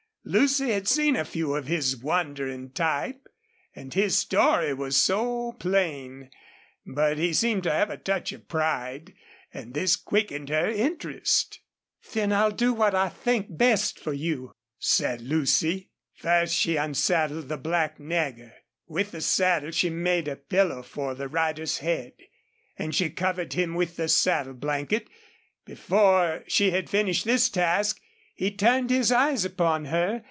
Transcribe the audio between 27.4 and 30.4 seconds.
task he turned his eyes upon her.